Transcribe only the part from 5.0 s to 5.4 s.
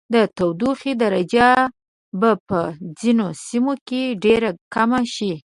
شي.